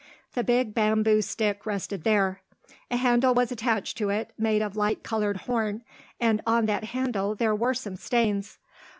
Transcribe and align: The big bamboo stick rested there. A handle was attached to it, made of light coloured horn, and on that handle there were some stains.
The 0.33 0.43
big 0.43 0.73
bamboo 0.73 1.21
stick 1.21 1.63
rested 1.63 2.03
there. 2.05 2.41
A 2.89 2.97
handle 2.97 3.35
was 3.35 3.51
attached 3.51 3.97
to 3.99 4.09
it, 4.09 4.33
made 4.35 4.63
of 4.63 4.75
light 4.75 5.03
coloured 5.03 5.41
horn, 5.45 5.83
and 6.19 6.41
on 6.47 6.65
that 6.65 6.85
handle 6.85 7.35
there 7.35 7.53
were 7.55 7.75
some 7.75 7.97
stains. 7.97 8.57